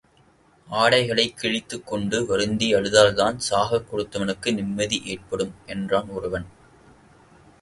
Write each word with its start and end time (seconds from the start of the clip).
ஆடைகளைக் 0.71 1.33
கிழித்துக் 1.33 1.87
கொண்டு, 1.87 2.37
வருத்தியழுதால்தான் 2.37 3.37
சாகக் 3.49 3.85
கொடுத்தவனுக்கு 3.91 4.53
நிம்மதி 4.53 5.01
ஏற்படும். 5.05 5.53
என்றான் 5.65 6.09
ஒருவன். 6.09 6.45